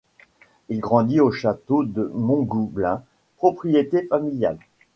[0.69, 3.03] Il grandit au château de Montgoublin,
[3.37, 4.57] propriété familiale.